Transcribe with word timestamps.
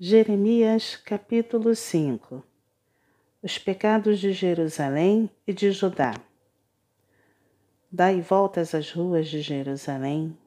Jeremias 0.00 0.94
capítulo 0.94 1.74
5 1.74 2.44
Os 3.42 3.58
pecados 3.58 4.20
de 4.20 4.32
Jerusalém 4.32 5.28
e 5.44 5.52
de 5.52 5.72
Judá. 5.72 6.14
Dai 7.90 8.20
voltas 8.20 8.76
às 8.76 8.92
ruas 8.92 9.26
de 9.26 9.40
Jerusalém, 9.40 10.38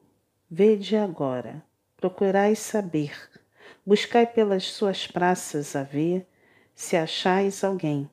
vede 0.50 0.96
agora, 0.96 1.62
procurai 1.98 2.56
saber, 2.56 3.12
buscai 3.84 4.24
pelas 4.26 4.64
suas 4.64 5.06
praças 5.06 5.76
a 5.76 5.82
ver 5.82 6.26
se 6.74 6.96
achais 6.96 7.62
alguém, 7.62 8.08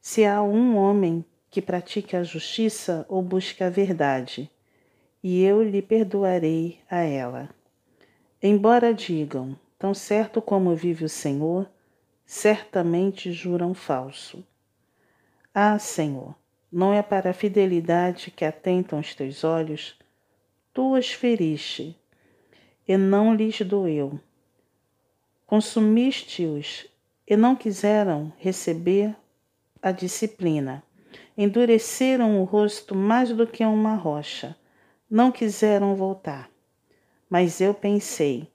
se 0.00 0.24
há 0.24 0.40
um 0.40 0.76
homem 0.76 1.24
que 1.50 1.60
pratique 1.60 2.14
a 2.14 2.22
justiça 2.22 3.04
ou 3.08 3.20
busque 3.20 3.64
a 3.64 3.68
verdade, 3.68 4.48
e 5.24 5.42
eu 5.42 5.60
lhe 5.60 5.82
perdoarei 5.82 6.78
a 6.88 7.00
ela. 7.00 7.50
Embora 8.40 8.94
digam, 8.94 9.58
Tão 9.82 9.94
certo 9.94 10.40
como 10.40 10.76
vive 10.76 11.04
o 11.04 11.08
Senhor, 11.08 11.68
certamente 12.24 13.32
juram 13.32 13.74
falso. 13.74 14.46
Ah, 15.52 15.76
Senhor, 15.76 16.36
não 16.70 16.92
é 16.92 17.02
para 17.02 17.30
a 17.30 17.34
fidelidade 17.34 18.30
que 18.30 18.44
atentam 18.44 19.00
os 19.00 19.12
teus 19.12 19.42
olhos? 19.42 19.98
Tu 20.72 20.96
os 20.96 21.10
feriste, 21.10 21.98
e 22.86 22.96
não 22.96 23.34
lhes 23.34 23.60
doeu. 23.62 24.20
Consumiste-os, 25.48 26.86
e 27.26 27.36
não 27.36 27.56
quiseram 27.56 28.32
receber 28.38 29.16
a 29.82 29.90
disciplina. 29.90 30.80
Endureceram 31.36 32.40
o 32.40 32.44
rosto 32.44 32.94
mais 32.94 33.32
do 33.32 33.48
que 33.48 33.64
uma 33.64 33.96
rocha. 33.96 34.56
Não 35.10 35.32
quiseram 35.32 35.96
voltar. 35.96 36.48
Mas 37.28 37.60
eu 37.60 37.74
pensei, 37.74 38.51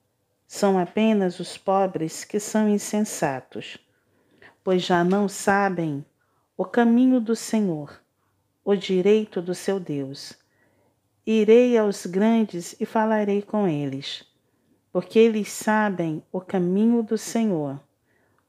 são 0.48 0.80
apenas 0.80 1.42
os 1.42 1.58
pobres 1.58 2.24
que 2.24 2.40
são 2.40 2.70
insensatos, 2.70 3.78
pois 4.64 4.81
já 4.81 5.03
não 5.03 5.28
sabem 5.28 6.06
o 6.56 6.64
caminho 6.64 7.20
do 7.20 7.36
Senhor, 7.36 8.02
o 8.64 8.73
direito 8.73 9.42
do 9.42 9.53
seu 9.53 9.78
Deus. 9.78 10.34
Irei 11.25 11.78
aos 11.78 12.06
grandes 12.06 12.75
e 12.80 12.86
falarei 12.86 13.42
com 13.42 13.68
eles, 13.68 14.23
porque 14.92 15.20
eles 15.20 15.50
sabem 15.50 16.23
o 16.31 16.40
caminho 16.40 17.03
do 17.03 17.18
Senhor, 17.18 17.80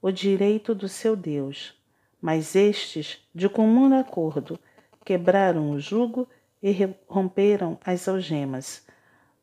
o 0.01 0.13
direito 0.13 0.77
do 0.77 0.89
seu 0.89 1.17
Deus. 1.17 1.75
Mas 2.21 2.55
estes, 2.55 3.19
de 3.35 3.49
comum 3.49 3.93
acordo, 3.99 4.59
quebraram 5.05 5.73
o 5.73 5.81
jugo 5.81 6.29
e 6.63 6.73
romperam 7.09 7.79
as 7.85 8.07
algemas 8.07 8.87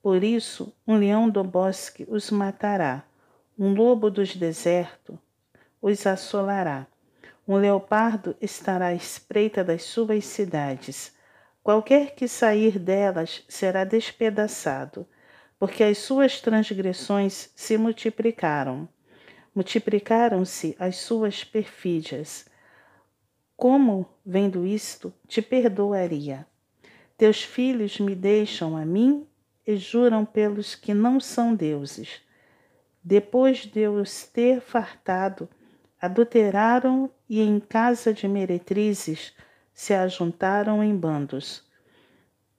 por 0.05 0.23
isso, 0.23 0.71
um 0.87 0.97
leão 0.97 1.27
do 1.27 1.43
bosque 1.43 2.05
os 2.07 2.29
matará, 2.29 3.03
um 3.57 3.73
lobo 3.73 4.11
dos 4.11 4.35
desertos 4.35 5.17
os 5.81 6.05
assolará. 6.05 6.85
Um 7.47 7.55
leopardo 7.55 8.35
estará 8.39 8.89
à 8.89 8.93
espreita 8.93 9.63
das 9.63 9.81
suas 9.81 10.23
cidades. 10.23 11.11
Qualquer 11.63 12.13
que 12.13 12.27
sair 12.27 12.77
delas 12.77 13.43
será 13.49 13.83
despedaçado, 13.83 15.07
porque 15.57 15.83
as 15.83 15.97
suas 15.97 16.39
transgressões 16.39 17.49
se 17.55 17.75
multiplicaram. 17.75 18.87
Multiplicaram-se 19.55 20.75
as 20.77 20.97
suas 20.97 21.43
perfídias. 21.43 22.45
Como, 23.57 24.05
vendo 24.23 24.67
isto, 24.67 25.11
te 25.27 25.41
perdoaria? 25.41 26.45
Teus 27.17 27.41
filhos 27.41 27.99
me 27.99 28.13
deixam 28.13 28.77
a 28.77 28.85
mim 28.85 29.27
e 29.65 29.77
juram 29.77 30.25
pelos 30.25 30.75
que 30.75 30.93
não 30.93 31.19
são 31.19 31.55
deuses. 31.55 32.21
Depois 33.03 33.59
de 33.59 33.87
os 33.87 34.23
ter 34.23 34.61
fartado, 34.61 35.49
adulteraram 36.01 37.09
e 37.29 37.41
em 37.41 37.59
casa 37.59 38.13
de 38.13 38.27
meretrizes 38.27 39.33
se 39.73 39.93
ajuntaram 39.93 40.83
em 40.83 40.95
bandos. 40.95 41.63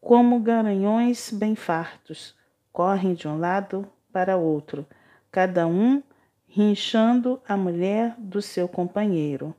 Como 0.00 0.40
garanhões 0.40 1.32
bem 1.32 1.54
fartos, 1.54 2.34
correm 2.72 3.14
de 3.14 3.26
um 3.26 3.38
lado 3.38 3.90
para 4.12 4.36
outro, 4.36 4.86
cada 5.30 5.66
um 5.66 6.02
rinchando 6.46 7.40
a 7.46 7.56
mulher 7.56 8.14
do 8.18 8.40
seu 8.40 8.68
companheiro. 8.68 9.54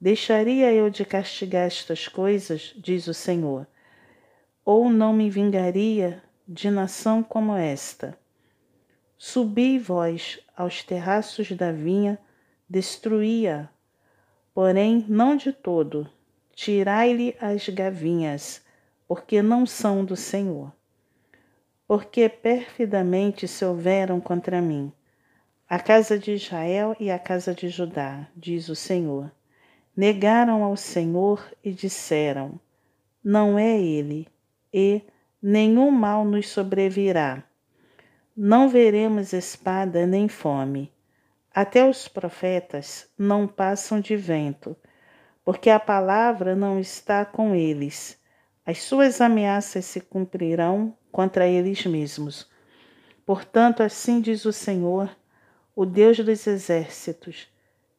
Deixaria 0.00 0.72
eu 0.72 0.90
de 0.90 1.04
castigar 1.04 1.66
estas 1.66 2.06
coisas, 2.08 2.74
diz 2.76 3.06
o 3.06 3.14
Senhor, 3.14 3.66
ou 4.64 4.88
não 4.88 5.12
me 5.12 5.28
vingaria 5.28 6.22
de 6.46 6.70
nação 6.70 7.22
como 7.22 7.54
esta. 7.54 8.18
Subi 9.16 9.78
vós 9.78 10.40
aos 10.56 10.82
terraços 10.82 11.50
da 11.52 11.72
vinha, 11.72 12.18
destruía, 12.68 13.70
porém 14.52 15.04
não 15.08 15.36
de 15.36 15.52
todo. 15.52 16.08
Tirai-lhe 16.54 17.36
as 17.40 17.68
gavinhas, 17.68 18.62
porque 19.08 19.42
não 19.42 19.66
são 19.66 20.04
do 20.04 20.16
Senhor. 20.16 20.72
Porque 21.86 22.28
perfidamente 22.28 23.48
se 23.48 23.64
houveram 23.64 24.20
contra 24.20 24.60
mim, 24.60 24.92
a 25.68 25.78
casa 25.78 26.18
de 26.18 26.32
Israel 26.32 26.94
e 27.00 27.10
a 27.10 27.18
casa 27.18 27.54
de 27.54 27.68
Judá, 27.68 28.28
diz 28.36 28.68
o 28.68 28.76
Senhor. 28.76 29.32
Negaram 29.96 30.62
ao 30.62 30.76
Senhor 30.76 31.50
e 31.62 31.72
disseram: 31.72 32.60
Não 33.22 33.58
é 33.58 33.80
ele, 33.80 34.28
e 34.72 35.02
nenhum 35.46 35.90
mal 35.90 36.24
nos 36.24 36.48
sobrevirá. 36.48 37.44
Não 38.34 38.66
veremos 38.66 39.34
espada 39.34 40.06
nem 40.06 40.26
fome. 40.26 40.90
Até 41.54 41.86
os 41.86 42.08
profetas 42.08 43.10
não 43.18 43.46
passam 43.46 44.00
de 44.00 44.16
vento, 44.16 44.74
porque 45.44 45.68
a 45.68 45.78
palavra 45.78 46.56
não 46.56 46.80
está 46.80 47.26
com 47.26 47.54
eles. 47.54 48.18
As 48.64 48.78
suas 48.78 49.20
ameaças 49.20 49.84
se 49.84 50.00
cumprirão 50.00 50.96
contra 51.12 51.46
eles 51.46 51.84
mesmos. 51.84 52.48
Portanto, 53.26 53.82
assim 53.82 54.22
diz 54.22 54.46
o 54.46 54.52
Senhor, 54.52 55.14
o 55.76 55.84
Deus 55.84 56.16
dos 56.20 56.46
exércitos: 56.46 57.52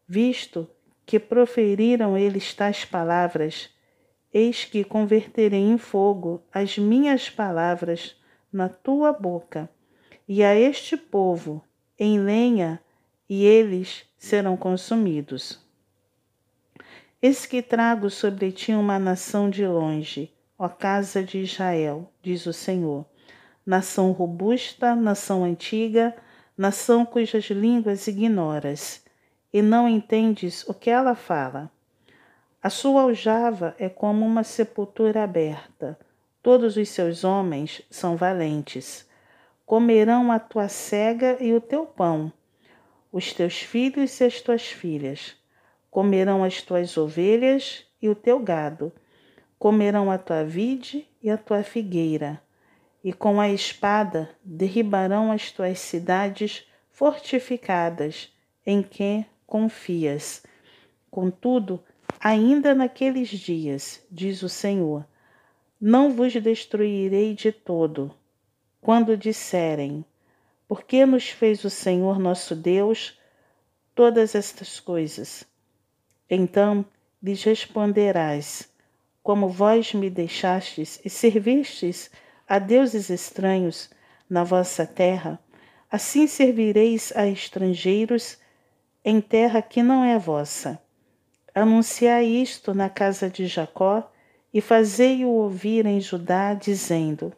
visto 0.07 0.67
que 1.05 1.19
proferiram 1.19 2.17
eles 2.17 2.55
tais 2.55 2.85
palavras, 2.85 3.69
Eis 4.37 4.65
que 4.65 4.83
converterei 4.83 5.61
em 5.61 5.77
fogo 5.77 6.43
as 6.53 6.77
minhas 6.77 7.29
palavras 7.29 8.17
na 8.51 8.67
tua 8.67 9.13
boca, 9.13 9.69
e 10.27 10.43
a 10.43 10.53
este 10.53 10.97
povo 10.97 11.63
em 11.97 12.19
lenha, 12.19 12.81
e 13.29 13.45
eles 13.45 14.03
serão 14.17 14.57
consumidos. 14.57 15.65
Eis 17.21 17.45
que 17.45 17.61
trago 17.61 18.09
sobre 18.09 18.51
ti 18.51 18.73
uma 18.73 18.99
nação 18.99 19.49
de 19.49 19.65
longe, 19.65 20.33
ó 20.59 20.67
casa 20.67 21.23
de 21.23 21.37
Israel, 21.37 22.11
diz 22.21 22.45
o 22.45 22.51
Senhor. 22.51 23.05
Nação 23.65 24.11
robusta, 24.11 24.93
nação 24.97 25.45
antiga, 25.45 26.13
nação 26.57 27.05
cujas 27.05 27.45
línguas 27.45 28.05
ignoras, 28.05 29.01
e 29.53 29.61
não 29.61 29.87
entendes 29.87 30.67
o 30.67 30.73
que 30.73 30.89
ela 30.89 31.15
fala. 31.15 31.71
A 32.65 32.69
sua 32.71 33.03
aljava 33.03 33.75
é 33.77 33.87
como 33.87 34.25
uma 34.25 34.43
sepultura 34.43 35.23
aberta. 35.23 35.99
Todos 36.41 36.77
os 36.77 36.89
seus 36.89 37.23
homens 37.23 37.83
são 37.91 38.17
valentes. 38.17 39.07
Comerão 39.67 40.31
a 40.31 40.39
tua 40.39 40.67
cega 40.67 41.37
e 41.39 41.53
o 41.53 41.61
teu 41.61 41.85
pão, 41.85 42.33
os 43.11 43.31
teus 43.33 43.61
filhos 43.61 44.19
e 44.19 44.23
as 44.23 44.41
tuas 44.41 44.63
filhas. 44.65 45.35
Comerão 45.91 46.43
as 46.43 46.63
tuas 46.63 46.97
ovelhas 46.97 47.85
e 48.01 48.09
o 48.09 48.15
teu 48.15 48.39
gado. 48.39 48.91
Comerão 49.59 50.09
a 50.09 50.17
tua 50.17 50.43
vide 50.43 51.07
e 51.21 51.29
a 51.29 51.37
tua 51.37 51.61
figueira. 51.61 52.41
E 53.03 53.13
com 53.13 53.39
a 53.39 53.47
espada 53.47 54.27
derribarão 54.43 55.31
as 55.31 55.51
tuas 55.51 55.77
cidades 55.77 56.67
fortificadas, 56.89 58.35
em 58.65 58.81
que 58.81 59.23
confias. 59.45 60.43
Contudo, 61.11 61.79
Ainda 62.27 62.73
naqueles 62.73 63.29
dias, 63.29 64.01
diz 64.09 64.41
o 64.41 64.49
Senhor, 64.49 65.05
não 65.79 66.11
vos 66.11 66.33
destruirei 66.33 67.35
de 67.35 67.51
todo, 67.51 68.11
quando 68.81 69.15
disserem: 69.15 70.03
Por 70.67 70.81
que 70.85 71.05
nos 71.05 71.29
fez 71.29 71.63
o 71.63 71.69
Senhor 71.69 72.17
nosso 72.17 72.55
Deus 72.55 73.15
todas 73.93 74.33
estas 74.33 74.79
coisas? 74.79 75.45
Então 76.27 76.83
lhes 77.21 77.43
responderás: 77.43 78.73
Como 79.21 79.47
vós 79.47 79.93
me 79.93 80.09
deixastes 80.09 80.99
e 81.05 81.11
servistes 81.11 82.09
a 82.47 82.57
deuses 82.57 83.11
estranhos 83.11 83.91
na 84.27 84.43
vossa 84.43 84.83
terra, 84.83 85.39
assim 85.91 86.25
servireis 86.25 87.13
a 87.15 87.27
estrangeiros 87.27 88.39
em 89.03 89.21
terra 89.21 89.61
que 89.61 89.83
não 89.83 90.03
é 90.03 90.17
vossa 90.17 90.83
Anunciai 91.55 92.25
isto 92.25 92.73
na 92.73 92.89
casa 92.89 93.29
de 93.29 93.47
Jacó 93.47 94.11
e 94.53 94.59
fazei-o 94.59 95.29
ouvir 95.29 95.85
em 95.85 96.01
Judá, 96.01 96.53
dizendo: 96.53 97.31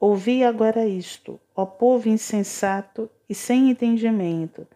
Ouvi 0.00 0.42
agora 0.42 0.84
isto, 0.86 1.38
ó 1.54 1.64
povo 1.64 2.08
insensato 2.08 3.08
e 3.28 3.34
sem 3.36 3.70
entendimento. 3.70 4.66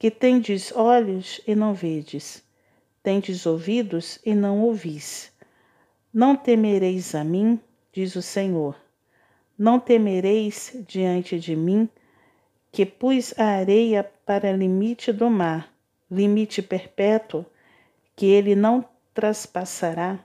que 0.00 0.10
tendes 0.10 0.72
olhos 0.74 1.42
e 1.46 1.54
não 1.54 1.74
vedes, 1.74 2.42
tendes 3.02 3.44
ouvidos 3.44 4.18
e 4.24 4.34
não 4.34 4.62
ouvis. 4.62 5.30
Não 6.12 6.34
temereis 6.34 7.14
a 7.14 7.22
mim, 7.22 7.60
diz 7.92 8.16
o 8.16 8.22
Senhor. 8.22 8.74
Não 9.58 9.78
temereis 9.78 10.74
diante 10.88 11.38
de 11.38 11.54
mim, 11.54 11.86
que 12.72 12.86
pus 12.86 13.38
a 13.38 13.44
areia 13.44 14.02
para 14.24 14.50
limite 14.52 15.12
do 15.12 15.28
mar, 15.28 15.70
limite 16.10 16.62
perpétuo, 16.62 17.44
que 18.20 18.26
ele 18.26 18.54
não 18.54 18.84
traspassará. 19.14 20.18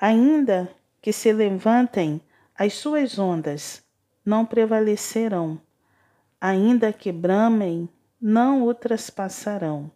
Ainda 0.00 0.68
que 1.00 1.12
se 1.12 1.32
levantem 1.32 2.20
as 2.58 2.72
suas 2.74 3.20
ondas, 3.20 3.84
não 4.26 4.44
prevalecerão. 4.44 5.60
Ainda 6.40 6.92
que 6.92 7.12
bramem, 7.12 7.88
não 8.20 8.64
o 8.64 8.74
traspassarão. 8.74 9.88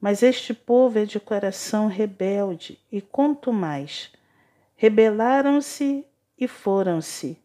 Mas 0.00 0.22
este 0.22 0.54
povo 0.54 1.00
é 1.00 1.04
de 1.04 1.20
coração 1.20 1.86
rebelde, 1.86 2.80
e 2.90 3.02
quanto 3.02 3.52
mais, 3.52 4.10
rebelaram-se 4.74 6.06
e 6.38 6.48
foram-se. 6.48 7.36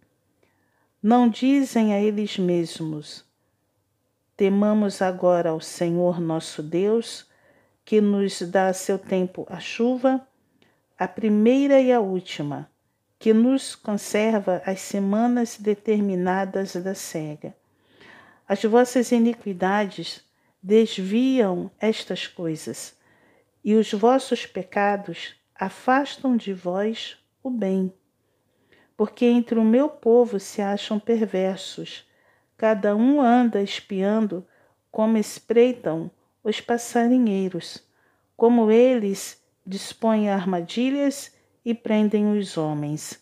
Não 1.04 1.28
dizem 1.28 1.94
a 1.94 2.00
eles 2.00 2.38
mesmos: 2.38 3.26
Temamos 4.38 5.02
agora 5.02 5.50
ao 5.50 5.60
Senhor 5.60 6.22
nosso 6.22 6.64
Deus, 6.64 7.30
que 7.92 8.00
nos 8.00 8.42
dá 8.44 8.68
a 8.68 8.74
seu 8.74 8.98
tempo 8.98 9.46
a 9.50 9.60
chuva, 9.60 10.26
a 10.98 11.10
primeira 11.10 11.82
e 11.82 11.92
a 11.92 12.00
última, 12.00 12.72
que 13.20 13.34
nos 13.34 13.76
conserva 13.76 14.62
as 14.66 14.80
semanas 14.80 15.58
determinadas 15.58 16.74
da 16.74 16.96
cega. 16.96 17.54
As 18.48 18.64
vossas 18.64 19.12
iniquidades 19.12 20.24
desviam 20.64 21.70
estas 21.82 22.28
coisas, 22.28 22.96
e 23.62 23.76
os 23.76 23.92
vossos 23.92 24.46
pecados 24.46 25.36
afastam 25.54 26.38
de 26.38 26.54
vós 26.54 27.18
o 27.44 27.50
bem. 27.50 27.94
Porque 28.96 29.26
entre 29.26 29.60
o 29.60 29.66
meu 29.66 29.90
povo 29.90 30.40
se 30.40 30.62
acham 30.62 30.98
perversos, 30.98 32.10
cada 32.56 32.96
um 32.96 33.20
anda 33.20 33.62
espiando 33.62 34.48
como 34.90 35.18
espreitam 35.18 36.10
os 36.44 36.60
passarinheiros, 36.60 37.84
como 38.36 38.72
eles 38.72 39.42
dispõem 39.66 40.30
armadilhas 40.30 41.32
e 41.64 41.74
prendem 41.74 42.38
os 42.38 42.58
homens. 42.58 43.22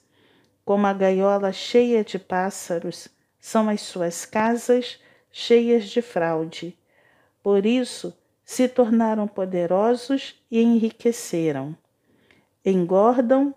Como 0.63 0.85
a 0.87 0.93
gaiola 0.93 1.51
cheia 1.51 2.03
de 2.03 2.17
pássaros 2.17 3.07
são 3.39 3.69
as 3.69 3.81
suas 3.81 4.25
casas 4.25 4.99
cheias 5.31 5.89
de 5.89 6.01
fraude. 6.01 6.77
Por 7.43 7.65
isso 7.65 8.15
se 8.43 8.67
tornaram 8.67 9.27
poderosos 9.27 10.35
e 10.49 10.61
enriqueceram. 10.61 11.75
Engordam, 12.65 13.53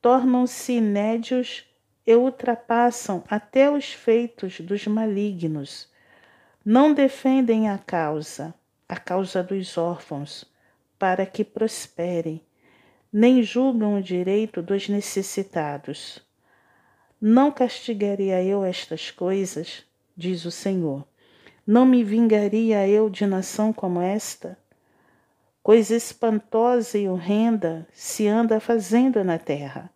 tornam-se 0.00 0.72
inédios 0.72 1.64
e 2.06 2.14
ultrapassam 2.14 3.22
até 3.28 3.70
os 3.70 3.92
feitos 3.92 4.60
dos 4.60 4.86
malignos. 4.86 5.88
Não 6.64 6.92
defendem 6.92 7.68
a 7.68 7.78
causa, 7.78 8.54
a 8.90 8.96
causa 8.96 9.40
dos 9.40 9.78
órfãos, 9.78 10.44
para 10.98 11.24
que 11.24 11.44
prosperem, 11.44 12.44
nem 13.12 13.40
julgam 13.40 13.94
o 13.94 14.02
direito 14.02 14.60
dos 14.60 14.88
necessitados. 14.88 16.20
Não 17.20 17.52
castigaria 17.52 18.42
eu 18.42 18.64
estas 18.64 19.12
coisas? 19.12 19.84
diz 20.16 20.44
o 20.44 20.50
Senhor. 20.50 21.06
Não 21.64 21.86
me 21.86 22.02
vingaria 22.02 22.84
eu 22.88 23.08
de 23.08 23.24
nação 23.26 23.72
como 23.72 24.00
esta? 24.00 24.58
Coisa 25.62 25.94
espantosa 25.94 26.98
e 26.98 27.08
horrenda 27.08 27.86
se 27.92 28.26
anda 28.26 28.58
fazendo 28.58 29.22
na 29.22 29.38
terra. 29.38 29.88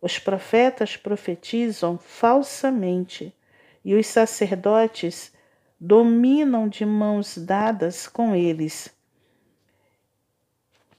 Os 0.00 0.18
profetas 0.18 0.96
profetizam 0.96 1.98
falsamente 1.98 3.30
e 3.84 3.94
os 3.94 4.06
sacerdotes 4.06 5.31
dominam 5.84 6.68
de 6.68 6.86
mãos 6.86 7.36
dadas 7.36 8.06
com 8.06 8.36
eles. 8.36 8.88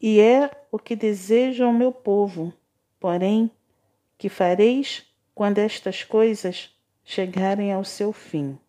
E 0.02 0.20
é 0.20 0.52
o 0.70 0.78
que 0.78 0.94
deseja 0.94 1.66
o 1.66 1.72
meu 1.72 1.90
povo. 1.90 2.54
Porém, 3.00 3.50
que 4.18 4.28
fareis 4.28 5.06
quando 5.34 5.60
estas 5.60 6.04
coisas 6.04 6.70
chegarem 7.02 7.72
ao 7.72 7.86
seu 7.86 8.12
fim. 8.12 8.60